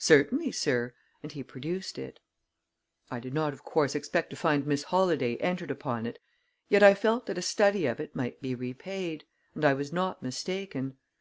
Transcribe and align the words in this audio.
"Certainly, 0.00 0.50
sir," 0.50 0.92
and 1.22 1.30
he 1.30 1.44
produced 1.44 1.98
it. 1.98 2.18
I 3.12 3.20
did 3.20 3.32
not, 3.32 3.52
of 3.52 3.62
course, 3.62 3.94
expect 3.94 4.28
to 4.30 4.34
find 4.34 4.66
Miss 4.66 4.82
Holladay 4.82 5.36
entered 5.36 5.70
upon 5.70 6.04
it, 6.04 6.18
yet 6.68 6.82
I 6.82 6.94
felt 6.94 7.26
that 7.26 7.38
a 7.38 7.42
study 7.42 7.86
of 7.86 8.00
it 8.00 8.16
might 8.16 8.42
be 8.42 8.56
repaid; 8.56 9.24
and 9.54 9.64
I 9.64 9.74
was 9.74 9.92
not 9.92 10.20
mistaken. 10.20 10.96